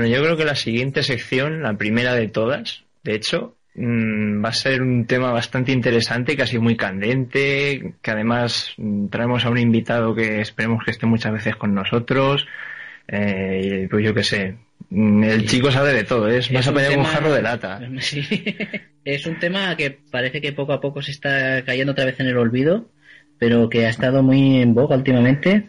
[0.00, 4.48] Bueno, yo creo que la siguiente sección, la primera de todas, de hecho, mm, va
[4.48, 9.58] a ser un tema bastante interesante, casi muy candente, que además mm, traemos a un
[9.58, 12.46] invitado que esperemos que esté muchas veces con nosotros.
[13.08, 14.54] Eh, pues yo qué sé,
[14.88, 17.78] mm, el chico sabe de todo, es, vas a pedir un jarro de lata.
[18.00, 18.22] Sí.
[19.04, 22.26] es un tema que parece que poco a poco se está cayendo otra vez en
[22.26, 22.88] el olvido,
[23.38, 25.68] pero que ha estado muy en boga últimamente.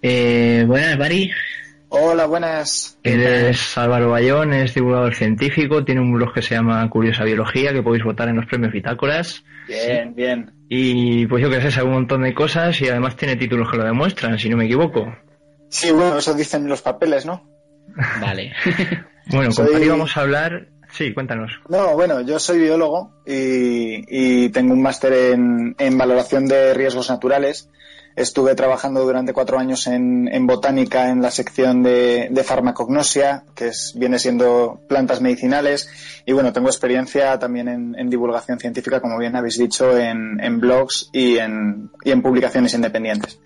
[0.00, 1.32] eh, buenas, Bari.
[1.88, 2.98] Hola, buenas.
[3.02, 7.72] Él es Álvaro Bayón, es divulgador científico, tiene un blog que se llama Curiosa Biología,
[7.72, 9.44] que podéis votar en los premios Bitácoras.
[9.68, 10.52] Bien, bien.
[10.68, 13.76] Y pues yo que sé, sabe un montón de cosas y además tiene títulos que
[13.76, 15.14] lo demuestran, si no me equivoco.
[15.68, 17.48] Sí, bueno, eso dicen los papeles, ¿no?
[18.20, 18.52] Vale.
[19.30, 21.52] bueno, con Bari vamos a hablar Sí, cuéntanos.
[21.68, 27.68] No, bueno, yo soy biólogo y, tengo un máster en, valoración de riesgos naturales.
[28.16, 34.18] Estuve trabajando durante cuatro años en, botánica en la sección de, farmacognosia, que es, viene
[34.18, 36.22] siendo plantas medicinales.
[36.24, 41.36] Y bueno, tengo experiencia también en, divulgación científica, como bien habéis dicho, en, blogs y
[41.36, 41.90] en,
[42.22, 43.38] publicaciones independientes.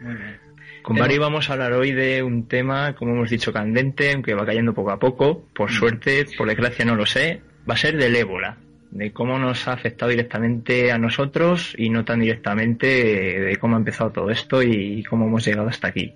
[0.83, 4.47] Con Bari vamos a hablar hoy de un tema, como hemos dicho, candente, aunque va
[4.47, 5.45] cayendo poco a poco.
[5.53, 5.75] Por mm.
[5.75, 7.43] suerte, por desgracia no lo sé.
[7.69, 8.57] Va a ser del ébola,
[8.91, 13.79] de cómo nos ha afectado directamente a nosotros y no tan directamente de cómo ha
[13.79, 16.15] empezado todo esto y cómo hemos llegado hasta aquí.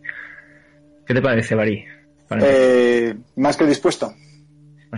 [1.07, 1.85] ¿Qué te parece, Bari?
[2.41, 4.15] Eh, más que dispuesto.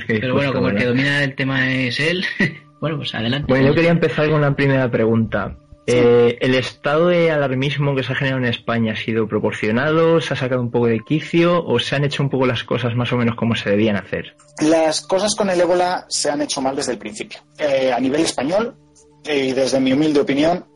[0.06, 2.24] Pero bueno, como el que domina el tema es él,
[2.80, 3.46] bueno, pues adelante.
[3.48, 5.56] Bueno, yo quería empezar con la primera pregunta.
[5.86, 10.20] Eh, ¿El estado de alarmismo que se ha generado en España ha sido proporcionado?
[10.20, 11.64] ¿Se ha sacado un poco de quicio?
[11.64, 14.36] ¿O se han hecho un poco las cosas más o menos como se debían hacer?
[14.62, 17.38] Las cosas con el ébola se han hecho mal desde el principio.
[17.58, 18.76] Eh, a nivel español,
[19.24, 20.66] y desde mi humilde opinión,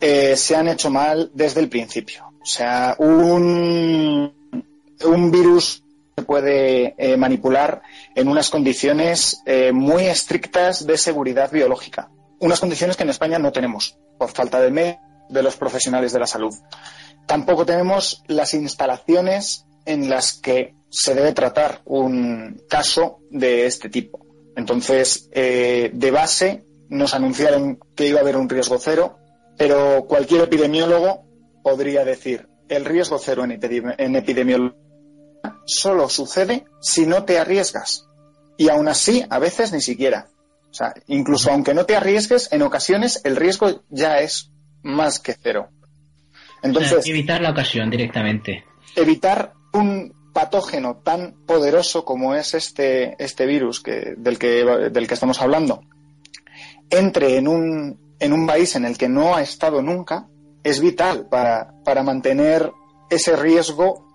[0.00, 2.24] eh, se han hecho mal desde el principio.
[2.40, 4.32] O sea, un,
[5.04, 5.82] un virus
[6.16, 7.80] se puede manipular
[8.14, 13.98] en unas condiciones muy estrictas de seguridad biológica unas condiciones que en España no tenemos
[14.18, 16.54] por falta de medio de los profesionales de la salud.
[17.26, 24.20] Tampoco tenemos las instalaciones en las que se debe tratar un caso de este tipo.
[24.56, 29.18] Entonces, eh, de base, nos anunciaron que iba a haber un riesgo cero,
[29.56, 31.24] pero cualquier epidemiólogo
[31.62, 34.88] podría decir el riesgo cero en, en epidemiología
[35.66, 38.06] solo sucede si no te arriesgas.
[38.56, 40.28] Y aún así, a veces ni siquiera.
[40.70, 44.50] O sea, incluso aunque no te arriesgues, en ocasiones el riesgo ya es
[44.82, 45.70] más que cero.
[46.62, 48.64] Entonces, evitar la ocasión directamente.
[48.96, 55.14] Evitar un patógeno tan poderoso como es este, este virus que, del, que, del que
[55.14, 55.82] estamos hablando
[56.90, 60.28] entre en un, en un país en el que no ha estado nunca
[60.62, 62.70] es vital para, para mantener
[63.10, 64.06] ese riesgo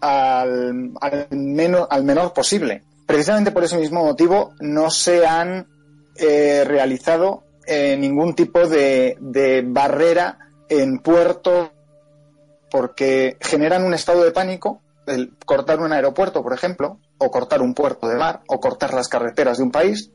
[0.00, 2.84] al, al, menos, al menor posible.
[3.06, 5.66] Precisamente por ese mismo motivo no se han
[6.16, 9.16] eh, realizado eh, ningún tipo de,
[9.66, 10.38] barrera
[10.68, 11.72] en puerto
[12.70, 17.74] porque generan un estado de pánico, el cortar un aeropuerto, por ejemplo, o cortar un
[17.74, 20.10] puerto de mar, o cortar las carreteras de un país,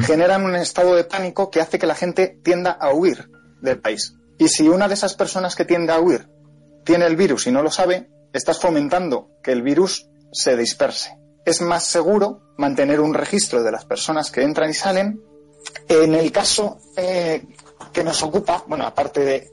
[0.00, 4.14] generan un estado de pánico que hace que la gente tienda a huir del país.
[4.38, 6.28] Y si una de esas personas que tiende a huir
[6.84, 11.18] tiene el virus y no lo sabe, estás fomentando que el virus se disperse.
[11.44, 15.20] Es más seguro mantener un registro de las personas que entran y salen
[15.88, 17.44] en el caso eh,
[17.92, 19.50] que nos ocupa, bueno, aparte de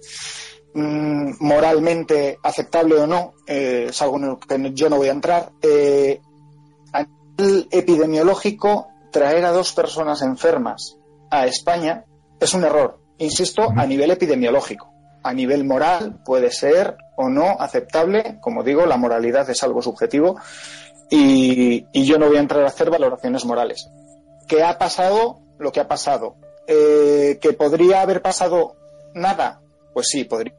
[0.73, 5.13] mm, moralmente aceptable o no, eh, es algo en lo que yo no voy a
[5.13, 6.19] entrar, eh,
[6.93, 7.05] a
[7.37, 10.97] nivel epidemiológico, traer a dos personas enfermas
[11.29, 12.05] a España
[12.39, 14.91] es un error, insisto, a nivel epidemiológico.
[15.23, 20.39] A nivel moral puede ser o no aceptable, como digo, la moralidad es algo subjetivo
[21.09, 23.89] y, y yo no voy a entrar a hacer valoraciones morales.
[24.47, 25.44] ¿Qué ha pasado?
[25.59, 26.35] Lo que ha pasado.
[26.67, 28.75] Eh, ¿Que podría haber pasado
[29.13, 29.61] nada?
[29.93, 30.55] Pues sí, podría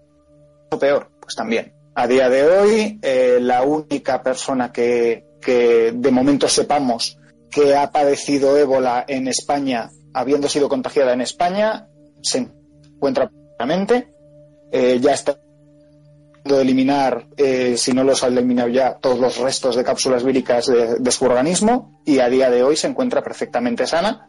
[0.70, 1.72] o peor, pues también.
[1.94, 7.18] A día de hoy, eh, la única persona que, de momento sepamos
[7.50, 11.88] que ha padecido ébola en España, habiendo sido contagiada en España,
[12.20, 12.48] se
[12.94, 14.12] encuentra prácticamente.
[14.72, 15.38] Eh, ya está
[16.44, 17.26] de eliminar,
[17.76, 22.00] si no los ha eliminado ya, todos los restos de cápsulas víricas de, su organismo
[22.04, 24.28] y a día de hoy se encuentra perfectamente sana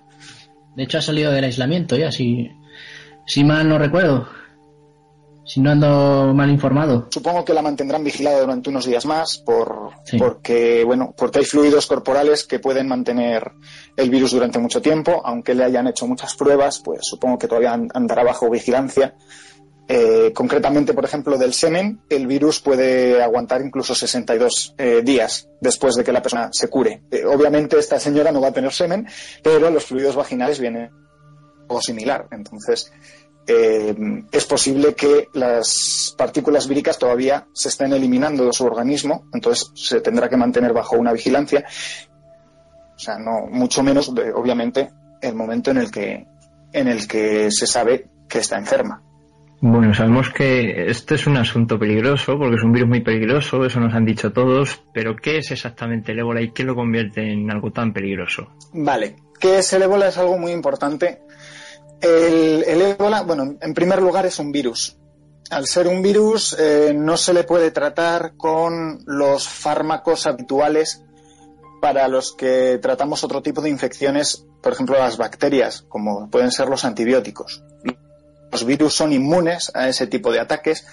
[0.78, 2.52] de hecho, ha salido del aislamiento ya, si,
[3.26, 4.28] si mal no recuerdo.
[5.44, 7.08] Si no ando mal informado.
[7.10, 9.90] Supongo que la mantendrán vigilada durante unos días más por,
[10.20, 13.54] porque, bueno, porque hay fluidos corporales que pueden mantener
[13.96, 15.20] el virus durante mucho tiempo.
[15.26, 19.16] Aunque le hayan hecho muchas pruebas, pues supongo que todavía andará bajo vigilancia.
[19.90, 25.96] Eh, concretamente, por ejemplo, del semen, el virus puede aguantar incluso 62 eh, días después
[25.96, 27.04] de que la persona se cure.
[27.10, 29.08] Eh, obviamente, esta señora no va a tener semen,
[29.42, 30.92] pero los fluidos vaginales vienen
[31.68, 32.28] o similar.
[32.32, 32.92] Entonces,
[33.50, 40.02] es posible que las partículas víricas todavía se estén eliminando de su organismo, entonces se
[40.02, 41.64] tendrá que mantener bajo una vigilancia.
[42.94, 44.92] O sea, no, mucho menos, obviamente,
[45.22, 46.28] el momento en el que,
[46.74, 49.07] en el que se sabe que está enferma.
[49.60, 53.80] Bueno, sabemos que este es un asunto peligroso porque es un virus muy peligroso, eso
[53.80, 57.50] nos han dicho todos, pero ¿qué es exactamente el ébola y qué lo convierte en
[57.50, 58.50] algo tan peligroso?
[58.74, 60.10] Vale, ¿qué es el ébola?
[60.10, 61.24] Es algo muy importante.
[62.00, 64.96] El, ébola, bueno, en primer lugar es un virus.
[65.50, 71.04] Al ser un virus eh, no se le puede tratar con los fármacos habituales
[71.82, 76.68] para los que tratamos otro tipo de infecciones, por ejemplo las bacterias, como pueden ser
[76.68, 77.64] los antibióticos
[78.52, 80.86] los virus son inmunes a ese tipo de ataques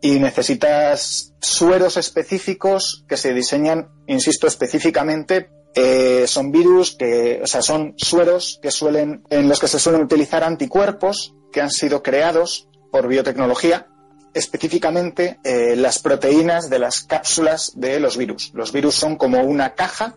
[0.00, 5.50] y necesitas sueros específicos que se diseñan, insisto, específicamente.
[5.74, 10.02] Eh, son virus que, o sea, son sueros que suelen, en los que se suelen
[10.02, 13.88] utilizar anticuerpos que han sido creados por biotecnología,
[14.34, 18.50] específicamente eh, las proteínas de las cápsulas de los virus.
[18.54, 20.16] Los virus son como una caja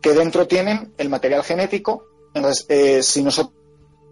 [0.00, 2.06] que dentro tienen el material genético.
[2.34, 3.63] Entonces, eh, si nosotros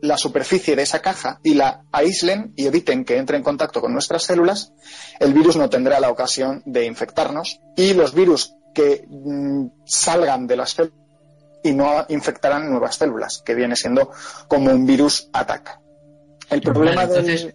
[0.02, 3.92] la superficie de esa caja y la aíslen y eviten que entre en contacto con
[3.92, 4.72] nuestras células,
[5.20, 10.56] el virus no tendrá la ocasión de infectarnos y los virus que mm, salgan de
[10.56, 10.98] las células
[11.62, 14.10] y no infectarán nuevas células, que viene siendo
[14.48, 15.80] como un virus ataca.
[16.50, 17.54] El problema entonces,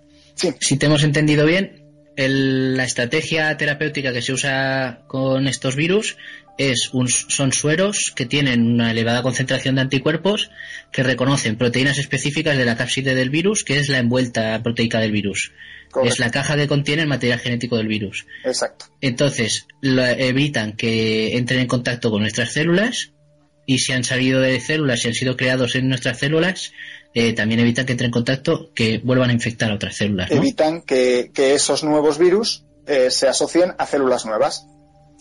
[0.62, 1.87] si te hemos entendido bien,
[2.18, 6.18] la estrategia terapéutica que se usa con estos virus
[6.58, 10.50] es un, son sueros que tienen una elevada concentración de anticuerpos
[10.92, 15.12] que reconocen proteínas específicas de la cápside del virus, que es la envuelta proteica del
[15.12, 15.52] virus.
[16.04, 18.26] Es la caja que contiene el material genético del virus.
[18.44, 18.86] Exacto.
[19.00, 23.12] Entonces, evitan que entren en contacto con nuestras células
[23.66, 26.72] y si han salido de células, y han sido creados en nuestras células,
[27.14, 30.30] eh, también evitan que entren en contacto, que vuelvan a infectar a otras células.
[30.32, 34.68] Evitan que, esos nuevos virus eh, se asocien a células nuevas.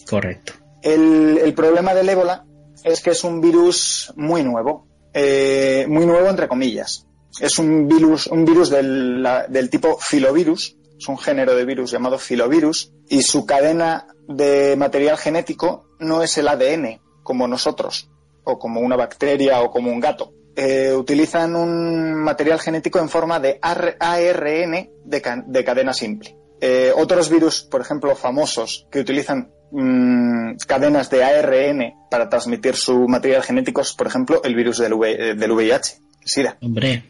[0.09, 0.53] Correcto.
[0.83, 2.45] El, problema del ébola
[2.85, 7.07] es que es un virus muy nuevo, eh, muy nuevo entre comillas.
[7.41, 12.19] Es un virus, un virus del, del tipo filovirus, es un género de virus llamado
[12.19, 18.11] filovirus, y su cadena de material genético no es el ADN como nosotros,
[18.45, 20.33] o como una bacteria o como un gato.
[20.57, 26.37] Eh, utilizan un material genético en forma de ARN de, cadena simple.
[26.61, 33.09] Eh, otros virus, por ejemplo, famosos que utilizan Mm, cadenas de ARN para transmitir su
[33.09, 34.93] material genético, por ejemplo, el virus del,
[35.37, 36.57] del VIH, SIDA.
[36.63, 37.05] Hombre,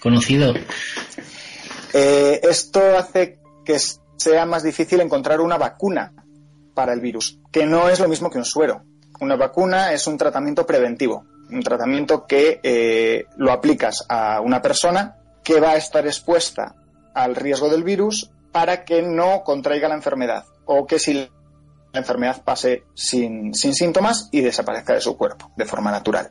[0.00, 0.52] conocido.
[1.94, 3.78] Eh, esto hace que
[4.16, 6.12] sea más difícil encontrar una vacuna
[6.74, 8.82] para el virus, que no es lo mismo que un suero.
[9.20, 15.18] Una vacuna es un tratamiento preventivo, un tratamiento que eh, lo aplicas a una persona
[15.44, 16.76] que va a estar expuesta
[17.14, 21.14] al riesgo del virus para que no contraiga la enfermedad o que si
[21.92, 26.30] la enfermedad pase sin, síntomas y desaparezca de su cuerpo de forma natural.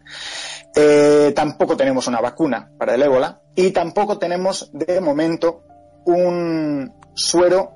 [0.75, 5.63] Eh, tampoco tenemos una vacuna para el ébola y tampoco tenemos de momento
[6.05, 7.74] un suero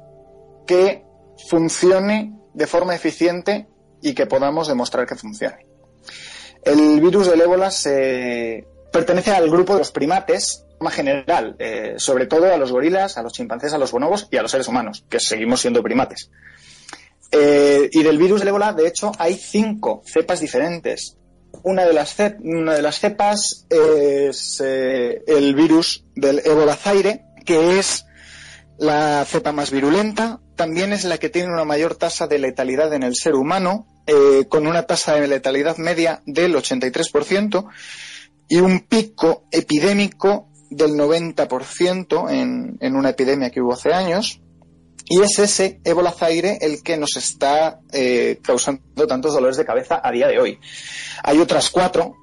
[0.66, 1.06] que
[1.48, 3.68] funcione de forma eficiente
[4.02, 5.75] y que podamos demostrar que funcione.
[6.66, 12.26] El virus del ébola se pertenece al grupo de los primates, más general, eh, sobre
[12.26, 15.06] todo a los gorilas, a los chimpancés, a los bonobos y a los seres humanos,
[15.08, 16.32] que seguimos siendo primates.
[17.32, 21.18] Eh, y del virus del ébola, de hecho, hay cinco cepas diferentes.
[21.64, 22.16] Una de las,
[23.00, 28.06] cepas es eh, el virus del ébola zaire, que es
[28.78, 30.42] la cepa más virulenta.
[30.56, 34.46] También es la que tiene una mayor tasa de letalidad en el ser humano, eh,
[34.50, 37.68] con una tasa de letalidad media del 83%
[38.48, 44.42] y un pico epidémico del 90% en, en una epidemia que hubo hace años.
[45.08, 50.02] Y es ese ébola zaire el que nos está eh, causando tantos dolores de cabeza
[50.04, 50.60] a día de hoy.
[51.24, 52.16] Hay otras cuatro.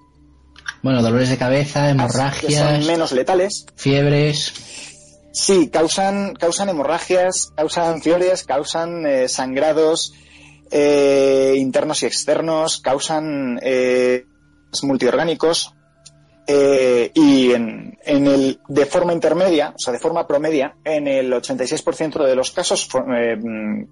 [0.82, 2.54] Bueno, dolores de cabeza, hemorragias.
[2.54, 3.66] son menos letales.
[3.76, 4.52] Fiebres.
[5.32, 10.12] Sí, causan, causan hemorragias, causan fiebres, causan eh, sangrados
[10.72, 13.60] eh, internos y externos, causan
[14.82, 15.74] multiorgánicos,
[16.46, 22.24] eh, y en, el, de forma intermedia, o sea, de forma promedia, en el 86%
[22.24, 23.36] de los casos eh,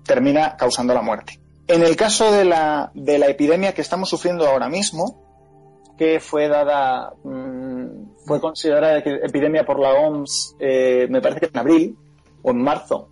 [0.04, 1.40] termina causando la muerte.
[1.68, 6.48] En el caso de la, de la epidemia que estamos sufriendo ahora mismo, que fue
[6.48, 11.96] dada, mm, fue considerada epidemia por la OMS, eh, me parece que en abril,
[12.42, 13.09] o en marzo.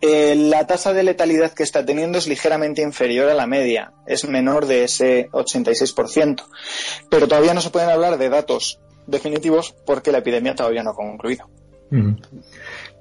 [0.00, 4.28] Eh, la tasa de letalidad que está teniendo es ligeramente inferior a la media, es
[4.28, 6.44] menor de ese 86%,
[7.10, 10.94] pero todavía no se pueden hablar de datos definitivos porque la epidemia todavía no ha
[10.94, 11.48] concluido.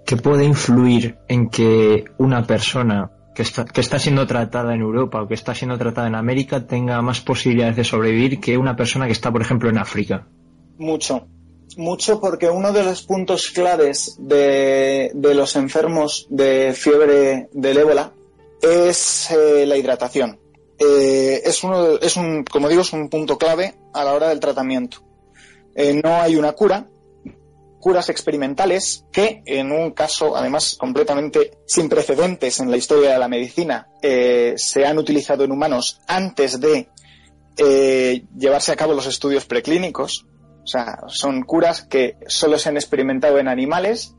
[0.05, 5.21] ¿Qué puede influir en que una persona que está, que está siendo tratada en Europa
[5.21, 9.05] o que está siendo tratada en América tenga más posibilidades de sobrevivir que una persona
[9.05, 10.25] que está, por ejemplo, en África?
[10.77, 11.27] Mucho,
[11.75, 18.13] mucho porque uno de los puntos claves de, los enfermos de fiebre del ébola
[18.61, 20.39] es eh, la hidratación.
[20.79, 24.39] Eh, es, uno, es un, como digo, es un punto clave a la hora del
[24.39, 25.03] tratamiento.
[25.75, 26.87] Eh, no hay una cura,
[27.79, 33.27] curas experimentales que, en un caso además completamente sin precedentes en la historia de la
[33.27, 36.89] medicina, se han utilizado en humanos antes de
[38.35, 40.25] llevarse a cabo los estudios preclínicos.
[40.67, 44.17] O sea, son curas que solo se han experimentado en animales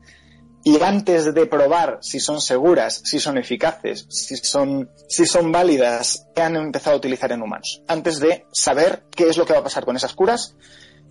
[0.63, 6.25] y antes de probar si son seguras, si son eficaces, si son, si son válidas,
[6.35, 7.83] se han empezado a utilizar en humanos.
[7.87, 10.55] Antes de saber qué es lo que va a pasar con esas curas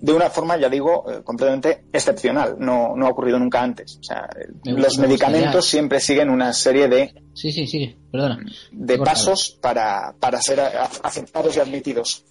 [0.00, 2.56] de una forma, ya digo, eh, completamente excepcional.
[2.58, 3.96] No, no ha ocurrido nunca antes.
[4.00, 4.28] O sea,
[4.64, 7.96] los medicamentos siempre siguen una serie de, sí, sí, sí.
[8.10, 8.44] Perdona.
[8.72, 12.24] de pasos para, para ser aceptados y admitidos.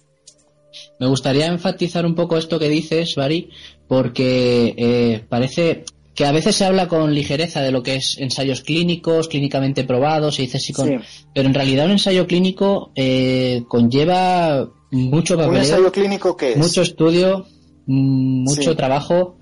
[0.98, 3.50] Me gustaría enfatizar un poco esto que dices, Bari,
[3.86, 8.62] porque eh, parece que a veces se habla con ligereza de lo que es ensayos
[8.62, 11.00] clínicos, clínicamente probados, y dice sí, con...
[11.32, 16.56] pero en realidad un ensayo clínico eh, conlleva mucho papel, ¿Un ensayo clínico qué es?
[16.56, 17.46] mucho estudio,
[17.86, 19.38] mm, mucho trabajo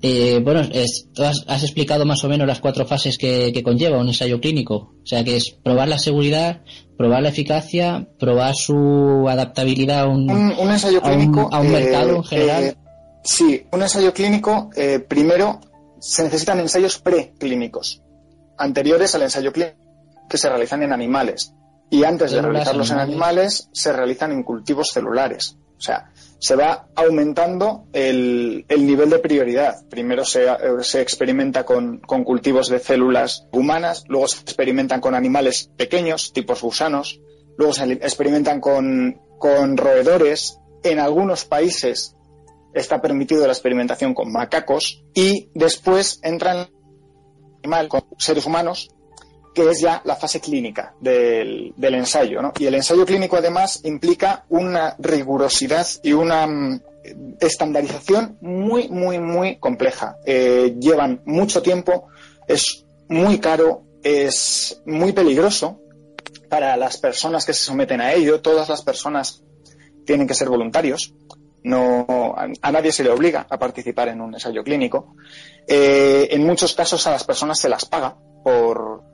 [0.00, 4.94] eh, bueno, has, explicado más o menos las cuatro fases que, conlleva un ensayo clínico.
[5.02, 6.62] O sea, que es probar la seguridad,
[6.96, 12.26] probar la eficacia, probar su adaptabilidad a un, ensayo clínico, a un, mercado en eh,
[12.28, 12.64] general.
[12.64, 12.76] Eh,
[13.24, 14.70] sí, un ensayo clínico,
[15.08, 15.60] primero
[16.00, 18.02] se necesitan ensayos preclínicos,
[18.56, 19.88] anteriores al ensayo clínico
[20.28, 21.54] que se realizan en animales.
[21.90, 25.56] Y antes de realizarlos en animales, se realizan en cultivos celulares.
[25.78, 29.86] O sea, se va aumentando el, nivel de prioridad.
[29.88, 30.46] Primero se,
[30.82, 37.20] se experimenta con, cultivos de células humanas, luego se experimentan con animales pequeños, tipos gusanos,
[37.56, 40.58] luego se experimentan con, con roedores.
[40.84, 42.14] En algunos países
[42.72, 46.68] está permitido la experimentación con macacos y después entran
[47.88, 48.88] con seres humanos
[49.58, 52.40] que es ya la fase clínica del, ensayo.
[52.60, 56.80] Y el ensayo clínico además implica una rigurosidad y una mm,
[57.40, 60.16] estandarización muy, muy, muy compleja.
[60.24, 62.06] Eh, llevan mucho tiempo,
[62.46, 65.80] es muy caro, es muy peligroso
[66.48, 68.40] para las personas que se someten a ello.
[68.40, 69.42] Todas las personas
[70.06, 71.14] tienen que ser voluntarios.
[71.64, 72.06] No,
[72.62, 75.16] a, nadie se le obliga a participar en un ensayo clínico.
[75.66, 78.16] Eh, en muchos casos a las personas se las paga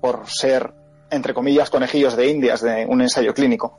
[0.00, 0.72] por, ser,
[1.10, 3.76] entre comillas, conejillos de indias de un ensayo clínico.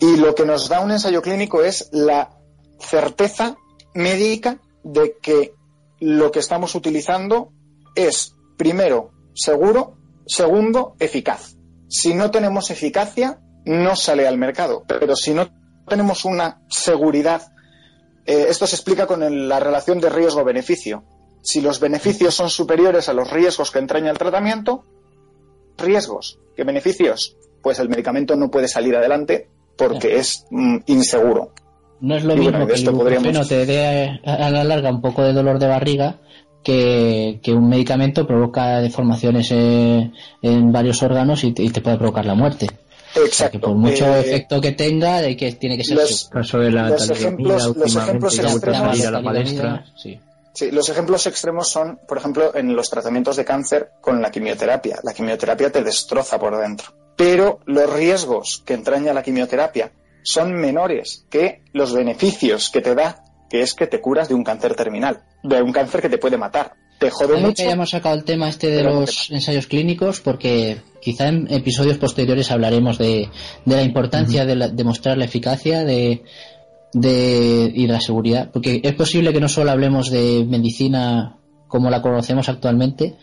[0.00, 2.30] Y lo que nos da un ensayo clínico es la
[2.78, 3.56] certeza
[3.94, 5.54] médica de que
[6.00, 7.52] lo que estamos utilizando
[7.94, 11.56] es, primero, seguro, segundo, eficaz.
[11.88, 14.84] Si no tenemos eficacia, no sale al mercado.
[14.86, 15.48] Pero si no
[15.86, 17.42] tenemos una seguridad,
[18.26, 21.04] eh, esto se explica con la relación de riesgo-beneficio.
[21.42, 24.84] Si los beneficios son superiores a los riesgos que entraña el tratamiento,
[25.76, 27.36] riesgos, ¿qué beneficios?
[27.60, 31.52] Pues el medicamento no puede salir adelante porque es mm, inseguro.
[32.00, 33.48] No es lo mismo que el podríamos...
[33.48, 36.18] te dé a la larga un poco de dolor de barriga
[36.62, 42.68] que, un medicamento provoca deformaciones en, varios órganos y te, puede provocar la muerte.
[43.14, 43.60] Exacto.
[43.60, 45.98] por mucho eh, efecto que tenga, de que tiene que ser.
[45.98, 49.84] Los, caso de la los ejemplos, los ejemplos extremos, a la palestra.
[49.96, 50.18] Sí.
[50.54, 55.00] Sí, los ejemplos extremos son, por ejemplo, en los tratamientos de cáncer con la quimioterapia.
[55.02, 56.92] La quimioterapia te destroza por dentro.
[57.16, 59.92] Pero los riesgos que entraña la quimioterapia
[60.22, 64.44] son menores que los beneficios que te da, que es que te curas de un
[64.44, 66.74] cáncer terminal, de un cáncer que te puede matar.
[66.98, 67.54] Te jode mucho.
[67.54, 72.52] que hayamos sacado el tema este de los ensayos clínicos porque quizá en episodios posteriores
[72.52, 73.28] hablaremos de,
[73.64, 76.22] la importancia de, de mostrar la eficacia, de
[76.92, 81.36] de, y de la seguridad, porque es posible que no solo hablemos de medicina
[81.68, 83.16] como la conocemos actualmente,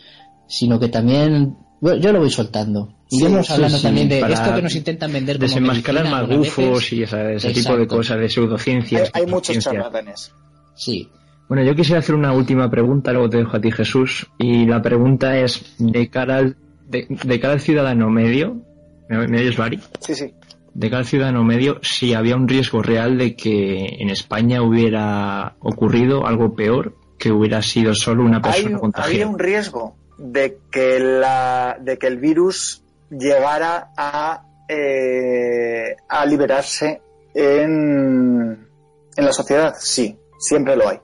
[0.48, 2.94] sino que también yo lo voy soltando.
[3.08, 7.52] Y vamos hablando también de esto que nos intentan vender como desenmascarar magufos y ese
[7.52, 9.10] tipo de cosas de pseudociencias.
[9.14, 10.32] Hay, muchos charlatanes.
[10.74, 11.08] Sí.
[11.48, 14.80] Bueno, yo quisiera hacer una última pregunta, luego te dejo a ti Jesús, y la
[14.82, 18.62] pregunta es de cara al, de, cara al ciudadano medio,
[19.08, 19.80] ¿me, me oyes, Bari?
[20.00, 20.32] Sí, sí
[20.74, 26.26] de cada ciudadano medio si había un riesgo real de que en España hubiera ocurrido
[26.26, 29.14] algo peor que hubiera sido solo una persona contagiada.
[29.14, 29.96] Había un riesgo.
[30.18, 37.00] de que, la, de que el virus llegara a, eh, a liberarse
[37.34, 38.68] en,
[39.16, 39.74] en la sociedad.
[39.78, 40.98] Sí, siempre lo hay.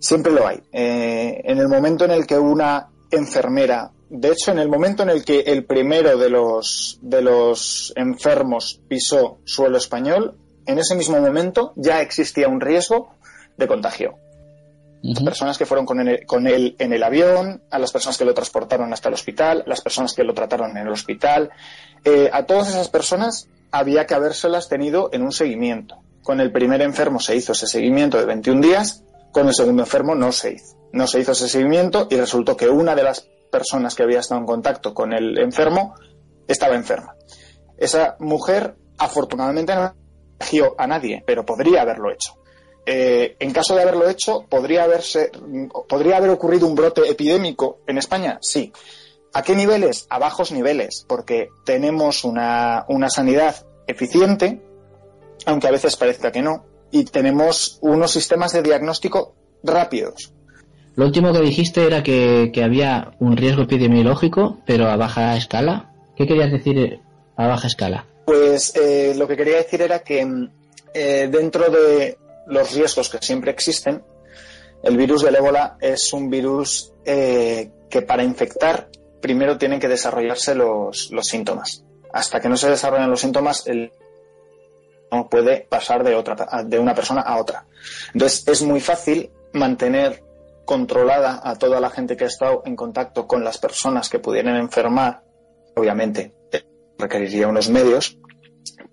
[0.00, 0.62] Siempre lo hay.
[0.72, 5.10] Eh, en el momento en el que una enfermera, de hecho, en el momento en
[5.10, 11.20] el que el primero de los, de los enfermos pisó suelo español, en ese mismo
[11.20, 13.12] momento ya existía un riesgo
[13.56, 14.14] de contagio.
[15.02, 15.98] Las personas que fueron con
[16.46, 20.14] él, en el avión, a las personas que lo transportaron hasta el hospital, las personas
[20.14, 21.50] que lo trataron en el hospital,
[22.04, 25.98] eh, a todas esas personas había que habérselas tenido en un seguimiento.
[26.22, 29.02] Con el primer enfermo se hizo ese seguimiento de 21 días,
[29.32, 30.76] con el segundo enfermo no se hizo.
[30.92, 34.40] No se hizo ese seguimiento y resultó que una de las personas que había estado
[34.40, 35.94] en contacto con el enfermo
[36.48, 37.14] estaba enferma.
[37.78, 39.94] Esa mujer afortunadamente no
[40.32, 42.34] contagió a nadie, pero podría haberlo hecho.
[42.84, 45.30] Eh, en caso de haberlo hecho, ¿podría, haberse,
[45.88, 48.38] ¿podría haber ocurrido un brote epidémico en España?
[48.42, 48.72] Sí.
[49.32, 50.06] ¿A qué niveles?
[50.10, 53.54] A bajos niveles, porque tenemos una, una sanidad
[53.86, 54.60] eficiente,
[55.46, 60.33] aunque a veces parezca que no, y tenemos unos sistemas de diagnóstico rápidos.
[60.96, 65.92] Lo último que dijiste era que, había un riesgo epidemiológico, pero a baja escala.
[66.16, 67.00] ¿Qué querías decir
[67.36, 68.06] a baja escala?
[68.26, 70.26] Pues eh, lo que quería decir era que
[70.94, 74.02] eh, dentro de los riesgos que siempre existen,
[74.82, 78.88] el virus del ébola es un virus eh, que para infectar
[79.20, 81.84] primero tienen que desarrollarse los, los síntomas.
[82.12, 83.90] Hasta que no se desarrollan los síntomas, el
[85.10, 87.66] no puede pasar de, otra, de una persona a otra.
[88.12, 90.22] Entonces es muy fácil mantener
[90.64, 94.56] controlada a toda la gente que ha estado en contacto con las personas que pudieran
[94.56, 95.22] enfermar.
[95.76, 96.34] Obviamente
[96.98, 98.18] requeriría unos medios,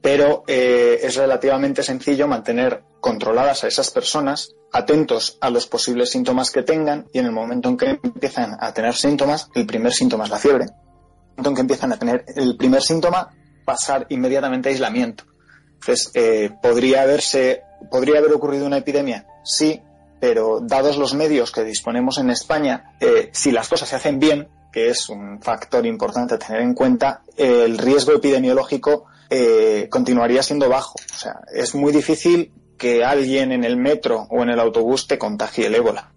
[0.01, 6.51] pero eh, es relativamente sencillo mantener controladas a esas personas, atentos a los posibles síntomas
[6.51, 10.25] que tengan y en el momento en que empiezan a tener síntomas, el primer síntoma
[10.25, 13.29] es la fiebre, en el momento en que empiezan a tener el primer síntoma,
[13.65, 15.25] pasar inmediatamente a aislamiento.
[15.73, 19.25] Entonces, eh, ¿podría, haberse, ¿podría haber ocurrido una epidemia?
[19.43, 19.81] Sí,
[20.21, 24.47] pero dados los medios que disponemos en España, eh, si las cosas se hacen bien,
[24.71, 30.69] que es un factor importante a tener en cuenta, el riesgo epidemiológico eh, continuaría siendo
[30.69, 30.93] bajo.
[31.11, 35.17] O sea, es muy difícil que alguien en el metro o en el autobús te
[35.17, 36.11] contagie el ébola,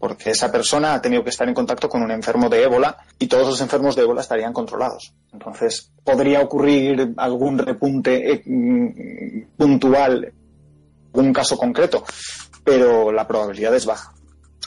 [0.00, 3.28] porque esa persona ha tenido que estar en contacto con un enfermo de ébola y
[3.28, 5.14] todos los enfermos de ébola estarían controlados.
[5.32, 10.32] Entonces, podría ocurrir algún repunte eh, mm, puntual,
[11.12, 12.04] un caso concreto,
[12.66, 14.12] pero la probabilidad es baja.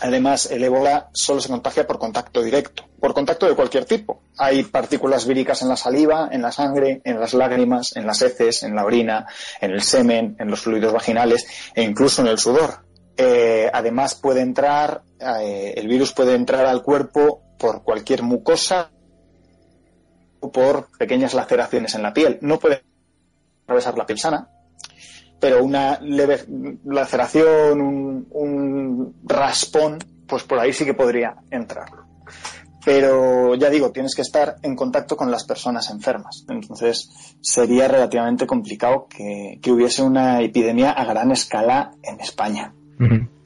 [0.02, 4.22] Además, el ébola solo se contagia por contacto directo, por contacto de cualquier tipo.
[4.38, 8.64] Hay partículas víricas en la saliva, en la sangre, en las lágrimas, en las heces,
[8.64, 9.28] en la orina,
[9.60, 12.86] en el semen, en los fluidos vaginales e incluso en el sudor.
[13.18, 18.92] Eh, además, puede entrar, eh, el virus puede entrar al cuerpo por cualquier mucosa
[20.40, 22.40] o por pequeñas laceraciones en la piel.
[22.40, 22.82] No puede
[23.66, 24.50] atravesar la piel sana,
[25.40, 26.40] pero una leve
[26.86, 27.80] laceración,
[28.30, 31.88] un, raspón, pues por ahí sí que podría entrar.
[32.86, 36.46] Pero ya digo, tienes que estar en contacto con las personas enfermas.
[36.50, 42.74] Entonces sería relativamente complicado que, hubiese una epidemia a gran escala en España.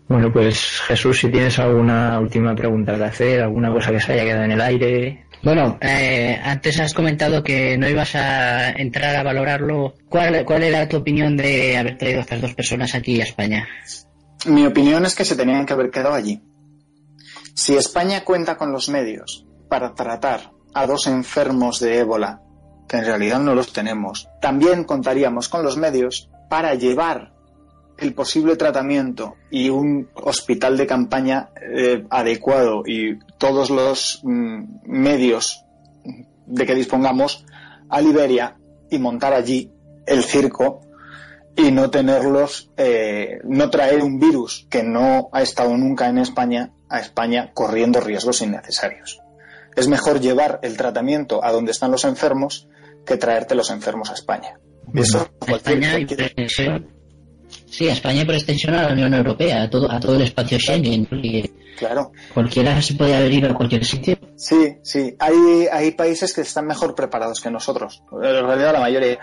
[0.07, 4.23] Bueno, pues Jesús, si tienes alguna última pregunta que hacer, alguna cosa que se haya
[4.23, 9.23] quedado en el aire, bueno, eh, antes has comentado que no ibas a entrar a
[9.23, 9.93] valorarlo.
[10.07, 13.67] ¿Cuál, ¿Cuál era tu opinión de haber traído a estas dos personas aquí a España?
[14.45, 16.41] Mi opinión es que se tenían que haber quedado allí.
[17.53, 22.41] Si España cuenta con los medios para tratar a dos enfermos de ébola,
[22.87, 27.32] que en realidad no los tenemos, también contaríamos con los medios para llevar
[27.97, 35.65] el posible tratamiento y un hospital de campaña eh, adecuado y todos los mm, medios
[36.45, 37.45] de que dispongamos
[37.89, 38.57] a Liberia
[38.89, 39.71] y montar allí
[40.05, 40.81] el circo
[41.55, 46.71] y no tenerlos, eh, no traer un virus que no ha estado nunca en España
[46.89, 49.19] a España corriendo riesgos innecesarios.
[49.75, 52.67] Es mejor llevar el tratamiento a donde están los enfermos
[53.05, 54.59] que traerte los enfermos a España.
[54.93, 55.27] Eso,
[57.73, 60.59] Sí, a España por extensión a la Unión Europea, a todo, a todo el espacio
[60.59, 61.07] Schengen.
[61.75, 62.11] Claro.
[62.31, 64.15] Cualquiera se puede haber ido a cualquier sitio.
[64.35, 65.15] Sí, sí.
[65.17, 68.03] Hay, hay países que están mejor preparados que nosotros.
[68.11, 69.17] En realidad la mayoría.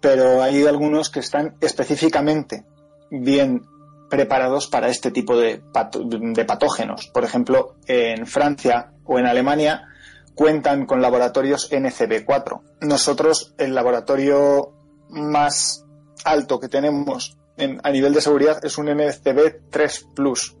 [0.00, 2.64] Pero hay algunos que están específicamente
[3.10, 3.62] bien
[4.08, 5.60] preparados para este tipo de,
[6.00, 7.08] de patógenos.
[7.08, 9.88] Por ejemplo, en Francia o en Alemania
[10.36, 12.60] cuentan con laboratorios NCB4.
[12.82, 14.72] Nosotros, el laboratorio
[15.08, 15.84] más
[16.24, 17.37] alto que tenemos
[17.82, 20.56] a nivel de seguridad es un NCB 3 Plus,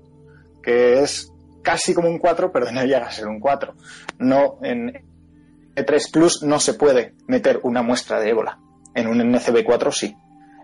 [0.62, 1.32] que es
[1.62, 3.74] casi como un 4, pero no llega a ser un 4.
[4.18, 4.92] No, en
[5.74, 8.58] E3 Plus no se puede meter una muestra de ébola.
[8.94, 10.16] En un NCB4 sí.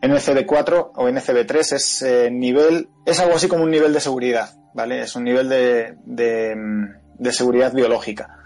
[0.03, 5.01] NCB4 o NCB3 es eh, nivel, es algo así como un nivel de seguridad, ¿vale?
[5.01, 8.39] Es un nivel de, de, seguridad biológica.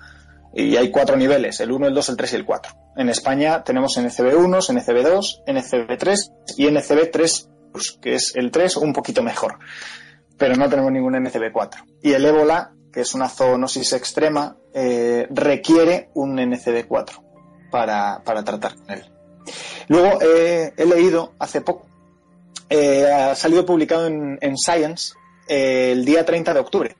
[0.54, 2.72] Y hay cuatro niveles, el 1, el 2, el 3 y el 4.
[2.96, 6.16] En España tenemos NCB1, NCB2, NCB3
[6.56, 7.48] y NCB3
[8.00, 9.58] que es el 3 un poquito mejor.
[10.36, 11.84] Pero no tenemos ningún NCB4.
[12.02, 18.76] Y el ébola, que es una zoonosis extrema, eh, requiere un NCB4 para, para tratar
[18.76, 19.04] con él.
[19.88, 21.88] Luego he leído hace poco,
[22.70, 25.14] eh, ha salido publicado en, Science
[25.48, 26.96] eh, el día 30 de octubre,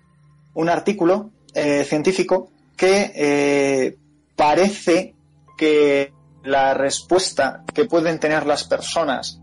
[0.55, 3.97] un artículo eh, científico que
[4.35, 5.15] parece
[5.59, 6.13] que
[6.45, 9.41] la respuesta que pueden tener las personas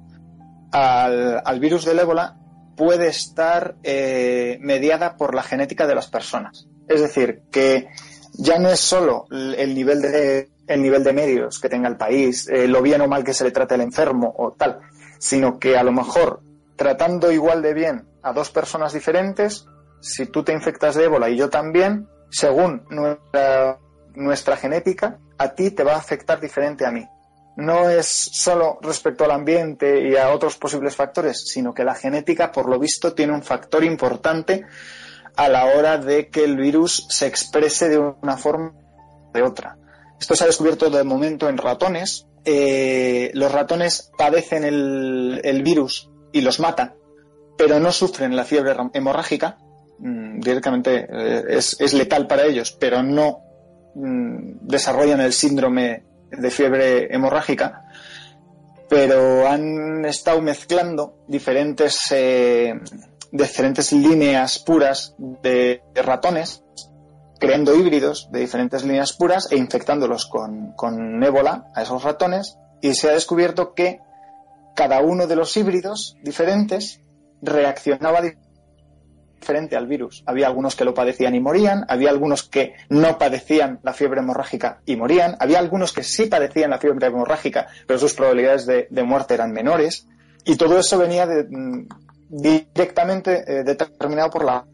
[0.75, 2.37] al, al virus del ébola
[2.75, 6.67] puede estar mediada por la genética de las personas.
[6.89, 7.87] Es decir, que
[8.33, 12.47] ya no es solo el nivel de el nivel de medios que tenga el país,
[12.49, 14.79] eh, lo bien o mal que se le trate al enfermo o tal,
[15.19, 16.41] sino que a lo mejor
[16.75, 19.67] tratando igual de bien a dos personas diferentes,
[20.01, 23.79] si tú te infectas de ébola y yo también, según nuestra,
[24.15, 27.07] nuestra genética, a ti te va a afectar diferente a mí.
[27.57, 32.51] No es solo respecto al ambiente y a otros posibles factores, sino que la genética,
[32.51, 34.65] por lo visto, tiene un factor importante
[35.35, 39.77] a la hora de que el virus se exprese de una forma o de otra.
[40.19, 42.27] Esto se ha descubierto de momento en ratones.
[42.45, 46.95] Eh, los ratones padecen el, virus y los mata,
[47.57, 49.57] pero no sufren la fiebre hemorrágica.
[49.99, 53.39] Mm, directamente eh, es, letal para ellos, pero no
[53.95, 56.03] mm, desarrollan el síndrome
[56.37, 57.85] de fiebre hemorrágica.
[58.89, 62.73] Pero han estado mezclando diferentes, eh,
[63.31, 66.63] diferentes líneas puras de ratones
[67.39, 72.93] creando híbridos de diferentes líneas puras e infectándolos con, con ébola a esos ratones y
[72.93, 73.99] se ha descubierto que
[74.75, 77.01] cada uno de los híbridos diferentes
[77.41, 78.21] reaccionaba
[79.45, 80.23] diferente al virus.
[80.25, 84.81] Había algunos que lo padecían y morían, había algunos que no padecían la fiebre hemorrágica
[84.87, 89.35] y morían, había algunos que sí padecían la fiebre hemorrágica, pero sus probabilidades de, muerte
[89.35, 90.07] eran menores.
[90.45, 91.87] Y todo eso venía mm,
[92.27, 94.65] directamente eh, determinado por la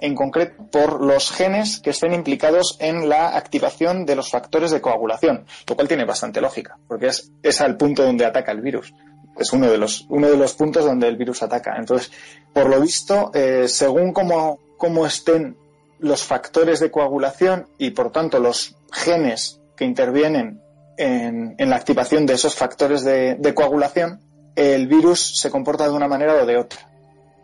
[0.00, 4.80] en concreto por los genes que estén implicados en la activación de los factores de
[4.80, 8.94] coagulación, lo cual tiene bastante lógica, porque es, es al punto donde ataca el virus.
[9.38, 11.76] Es uno de los, uno de los puntos donde el virus ataca.
[11.78, 12.10] Entonces,
[12.52, 15.56] por lo visto, eh, según cómo, cómo estén
[15.98, 20.60] los factores de coagulación y, por tanto, los genes que intervienen
[20.96, 24.20] en, la activación de esos factores de, coagulación,
[24.54, 26.80] el virus se comporta de una manera o de otra.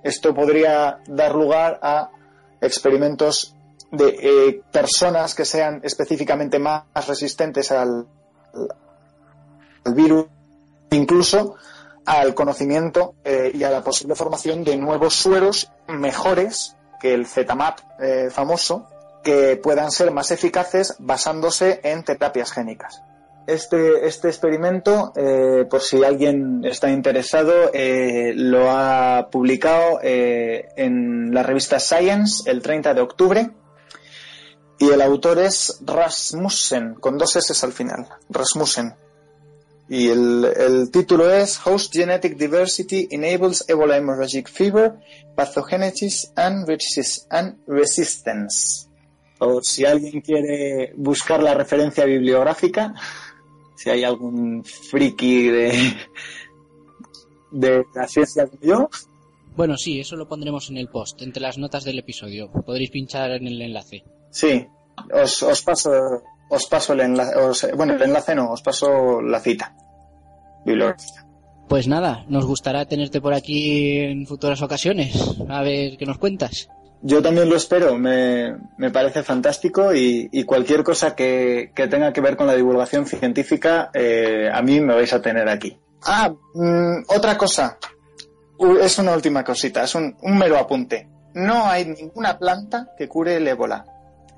[0.03, 2.11] Esto podría dar lugar a
[2.61, 3.55] experimentos
[3.90, 8.07] de eh, personas que sean específicamente más resistentes al,
[9.94, 10.27] virus,
[10.90, 11.57] incluso
[12.07, 17.81] al conocimiento eh, y a la posible formación de nuevos sueros mejores que el ZMAP
[18.01, 18.88] eh, famoso,
[19.23, 23.03] que puedan ser más eficaces basándose en terapias génicas
[23.47, 31.42] este, este experimento, eh, por si alguien está interesado, eh, lo ha publicado en la
[31.42, 33.51] revista Science el 30 de octubre.
[34.79, 38.95] Y el autor es Rasmussen, con dos S al final, Rasmussen.
[39.88, 44.94] Y el, el, título es Host Genetic Diversity Enables Ebola Hemorrhagic Fever,
[45.37, 46.68] Pathogenesis and,
[47.31, 48.88] and Resistance.
[49.38, 52.94] O si alguien quiere buscar la referencia bibliográfica,
[53.77, 55.96] si hay algún friki de,
[57.53, 58.90] de la ciencia como yo.
[59.57, 62.51] Bueno, sí, eso lo pondremos en el post, entre las notas del episodio.
[62.51, 64.05] Podréis pinchar en el enlace.
[64.31, 64.66] Sí,
[65.12, 69.75] os, os paso, os paso el enlace, bueno, el enlace no, os paso la cita
[71.69, 75.17] Pues nada, nos gustará tenerte por aquí en futuras ocasiones.
[75.49, 76.69] A ver qué nos cuentas.
[77.03, 82.37] Yo también lo espero, me, me parece fantástico y, cualquier cosa que, tenga que ver
[82.37, 85.79] con la divulgación científica, eh, a mí me vais a tener aquí.
[86.05, 87.79] Ah, mm, otra cosa,
[88.81, 91.09] es una última cosita, es un, mero apunte.
[91.35, 93.85] No hay ninguna planta que cure el ébola,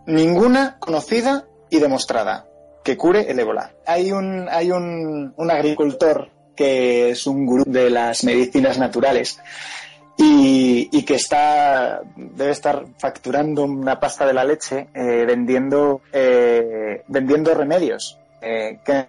[0.07, 2.46] ninguna conocida y demostrada
[2.83, 3.72] que cure el ébola.
[3.87, 9.40] Hay un, hay un, un agricultor que es un gurú de las medicinas naturales
[10.18, 17.54] y, que está debe estar facturando una pasta de la leche eh, vendiendo eh, vendiendo
[17.54, 19.07] remedios eh, que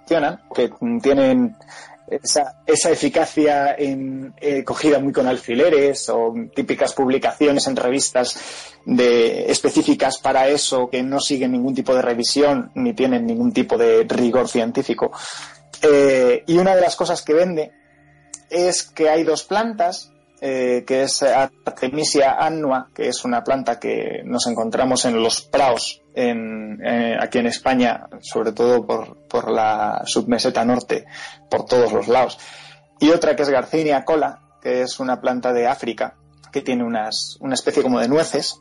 [0.00, 1.56] funcionan que tienen
[2.08, 9.50] esa, esa eficacia en, eh, cogida muy con alfileres o típicas publicaciones en revistas de,
[9.50, 14.04] específicas para eso que no siguen ningún tipo de revisión ni tienen ningún tipo de
[14.04, 15.10] rigor científico.
[15.82, 17.72] Eh, y una de las cosas que vende
[18.50, 24.22] es que hay dos plantas eh, que es Artemisia annua, que es una planta que
[24.24, 31.06] nos encontramos en los praos eh, aquí en España, sobre todo por, la submeseta norte,
[31.50, 32.38] por todos los lados.
[33.00, 36.16] Y otra que es Garcinia cola, que es una planta de África,
[36.52, 38.60] que tiene unas, una especie como de nueces.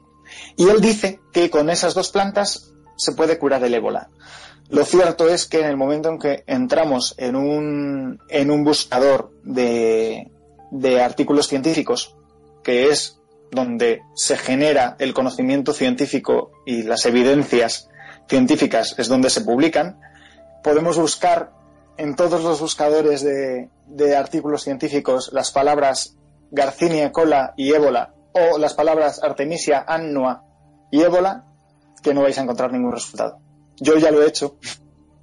[0.55, 4.09] Y él dice que con esas dos plantas se puede curar el ébola.
[4.69, 9.31] Lo cierto es que en el momento en que entramos en un, en un buscador
[9.43, 10.31] de,
[10.71, 12.15] de artículos científicos,
[12.63, 13.19] que es
[13.51, 17.89] donde se genera el conocimiento científico y las evidencias
[18.28, 19.99] científicas es donde se publican,
[20.63, 21.51] podemos buscar
[21.97, 26.17] en todos los buscadores de, artículos científicos las palabras
[26.51, 30.43] Garcinia cola y ébola o las palabras Artemisia annua
[30.91, 31.45] y ébola,
[32.01, 33.39] que no vais a encontrar ningún resultado.
[33.78, 34.58] Yo ya lo he hecho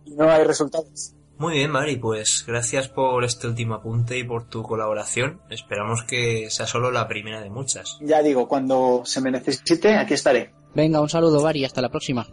[0.05, 1.14] y no hay resultados.
[1.42, 5.40] Muy bien, Mari, pues gracias por este último apunte y por tu colaboración.
[5.50, 7.98] Esperamos que sea solo la primera de muchas.
[8.00, 10.55] Ya digo, cuando se me necesite, aquí estaré.
[10.72, 12.24] Venga, un saludo, Mari, hasta la próxima.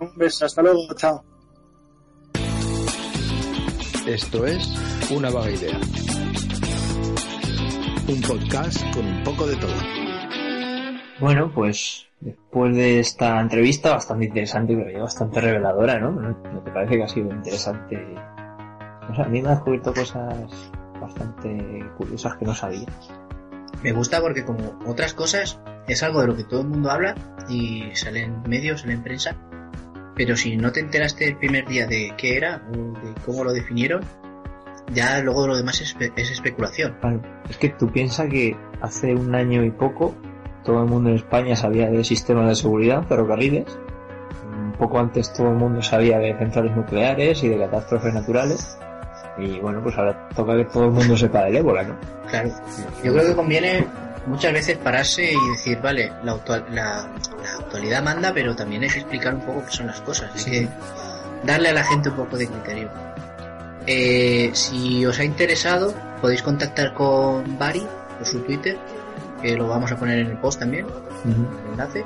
[0.00, 1.22] Un beso, hasta luego, chao.
[4.06, 4.66] Esto es
[5.10, 5.78] Una Vaga Idea.
[8.08, 9.76] Un podcast con un poco de todo.
[11.20, 16.12] Bueno, pues después de esta entrevista bastante interesante, pero bastante reveladora, ¿no?
[16.12, 17.96] ¿No te parece que ha sido interesante?
[19.10, 22.86] O sea, a mí me ha descubierto cosas bastante curiosas que no sabía.
[23.82, 27.14] Me gusta porque como otras cosas es algo de lo que todo el mundo habla
[27.48, 29.34] y sale en medios, sale en prensa,
[30.14, 33.52] pero si no te enteraste el primer día de qué era o de cómo lo
[33.52, 34.04] definieron,
[34.92, 36.96] ya luego lo demás es, es especulación.
[37.48, 40.14] Es que tú piensas que hace un año y poco
[40.64, 43.66] todo el mundo en España sabía de sistemas de seguridad, ferrocarriles.
[44.44, 48.78] Un poco antes todo el mundo sabía de centrales nucleares y de catástrofes naturales.
[49.38, 51.96] Y bueno, pues ahora toca que todo el mundo sepa del ébola, ¿no?
[52.28, 52.50] Claro.
[53.02, 53.86] Yo creo que conviene
[54.26, 57.08] muchas veces pararse y decir, vale, la,
[57.58, 60.30] actualidad manda, pero también hay que explicar un poco qué son las cosas.
[60.34, 60.68] Hay que
[61.44, 62.90] darle a la gente un poco de criterio.
[63.86, 67.86] Eh, si os ha interesado, podéis contactar con Bari
[68.18, 68.76] por su Twitter,
[69.40, 70.86] que lo vamos a poner en el post también,
[71.24, 72.04] el enlace.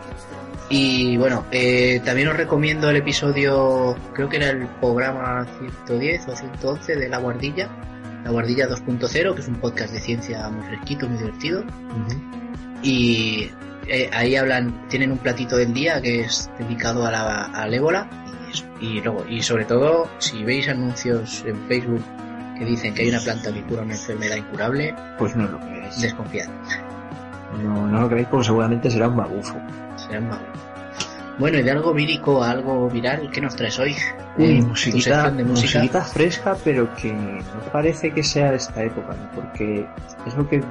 [0.69, 5.47] Y bueno, eh, también os recomiendo el episodio, creo que era el programa
[5.87, 7.69] 110 o 111 de La Guardilla,
[8.25, 11.65] La Guardilla 2.0, que es un podcast de ciencia muy fresquito, muy divertido.
[12.83, 13.51] Y
[13.87, 18.09] eh, ahí hablan, tienen un platito del día que es dedicado a la, al ébola.
[18.81, 22.05] Y, luego, y sobre todo, si veis anuncios en Facebook
[22.59, 26.01] que dicen que hay una planta que cura una enfermedad incurable, pues no lo creéis.
[26.01, 26.49] Desconfiad.
[27.63, 29.57] No, no lo creéis porque seguramente será un magufo.
[29.97, 30.75] Será un magufo.
[31.39, 33.97] Bueno, y de algo vírico a algo viral, ¿qué nos traes hoy?
[34.39, 36.03] Uy, musiquita, de música?
[36.03, 39.85] fresca, pero que no parece que sea de esta época, porque
[40.27, 40.63] es lo que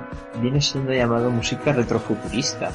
[0.41, 2.71] viene siendo llamado música retrofuturista.